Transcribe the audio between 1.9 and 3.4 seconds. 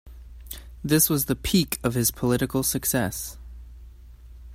his political success.